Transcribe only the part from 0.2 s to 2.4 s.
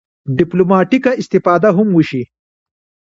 ډیپلوماټیکه استفاده هم وشي.